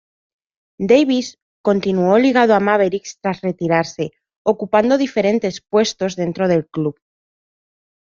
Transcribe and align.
Davis 0.79 1.37
continuó 1.61 2.17
ligado 2.17 2.55
a 2.55 2.59
los 2.59 2.65
Mavericks 2.65 3.19
tras 3.21 3.39
retirarse, 3.41 4.09
ocupando 4.43 4.97
diferentes 4.97 5.61
puestos 5.61 6.15
dentro 6.15 6.47
del 6.47 6.65
club. 6.67 6.95